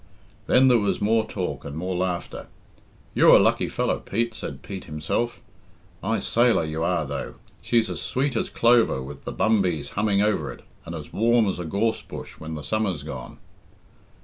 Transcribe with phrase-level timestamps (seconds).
[0.47, 2.47] Then there was more talk and more laughter.
[3.13, 5.41] "You're a lucky fellow, Pete," said Pete himself.
[6.01, 7.35] "My sailor, you are, though.
[7.61, 11.59] She's as sweet as clover with the bumbees humming over it, and as warm as
[11.59, 13.37] a gorse bush when the summer's gone."